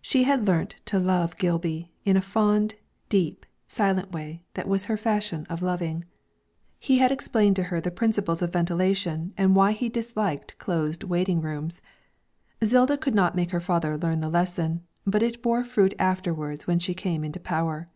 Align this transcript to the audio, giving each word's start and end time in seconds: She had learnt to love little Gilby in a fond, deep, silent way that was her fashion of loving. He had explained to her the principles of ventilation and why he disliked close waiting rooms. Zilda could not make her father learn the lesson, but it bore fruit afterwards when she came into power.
She 0.00 0.22
had 0.22 0.46
learnt 0.46 0.76
to 0.84 1.00
love 1.00 1.30
little 1.30 1.40
Gilby 1.58 1.92
in 2.04 2.16
a 2.16 2.20
fond, 2.22 2.76
deep, 3.08 3.44
silent 3.66 4.12
way 4.12 4.44
that 4.54 4.68
was 4.68 4.84
her 4.84 4.96
fashion 4.96 5.48
of 5.50 5.62
loving. 5.62 6.04
He 6.78 6.98
had 6.98 7.10
explained 7.10 7.56
to 7.56 7.64
her 7.64 7.80
the 7.80 7.90
principles 7.90 8.40
of 8.40 8.52
ventilation 8.52 9.34
and 9.36 9.56
why 9.56 9.72
he 9.72 9.88
disliked 9.88 10.58
close 10.58 11.00
waiting 11.02 11.40
rooms. 11.40 11.82
Zilda 12.64 12.96
could 12.96 13.16
not 13.16 13.34
make 13.34 13.50
her 13.50 13.58
father 13.58 13.98
learn 13.98 14.20
the 14.20 14.28
lesson, 14.28 14.84
but 15.04 15.24
it 15.24 15.42
bore 15.42 15.64
fruit 15.64 15.92
afterwards 15.98 16.68
when 16.68 16.78
she 16.78 16.94
came 16.94 17.24
into 17.24 17.40
power. 17.40 17.88